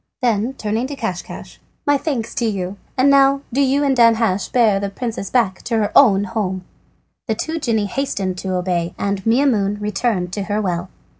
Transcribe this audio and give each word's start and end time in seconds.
Then 0.23 0.53
turning 0.55 0.87
to 0.87 0.95
Caschcasch: 0.95 1.59
"My 1.85 1.95
thanks 1.95 2.33
to 2.33 2.45
you, 2.47 2.77
and 2.97 3.07
now 3.11 3.41
do 3.53 3.61
you 3.61 3.83
and 3.83 3.95
Danhasch 3.95 4.51
bear 4.51 4.79
the 4.79 4.89
princess 4.89 5.29
back 5.29 5.61
to 5.65 5.77
her 5.77 5.91
own 5.95 6.23
home." 6.23 6.65
The 7.27 7.35
two 7.35 7.59
genii 7.59 7.85
hastened 7.85 8.39
to 8.39 8.55
obey, 8.55 8.95
and 8.97 9.23
Maimoune 9.27 9.79
returned 9.79 10.33
to 10.33 10.43
her 10.45 10.59
well. 10.59 10.89